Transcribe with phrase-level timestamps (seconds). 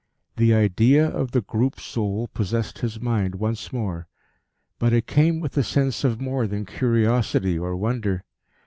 [0.37, 4.07] The idea of the Group Soul possessed his mind once more.
[4.79, 8.23] But it came with a sense of more than curiosity or wonder.